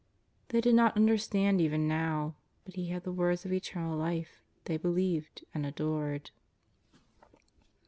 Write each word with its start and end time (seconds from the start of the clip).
They 0.47 0.61
did 0.61 0.73
not 0.73 0.97
under 0.97 1.15
stand 1.19 1.61
even 1.61 1.87
now, 1.87 2.33
but 2.65 2.73
He 2.73 2.87
had 2.87 3.03
the 3.03 3.11
words 3.11 3.45
of 3.45 3.53
eternal 3.53 3.95
life; 3.95 4.41
they 4.65 4.77
believed, 4.77 5.45
and 5.53 5.63
adored. 5.63 6.31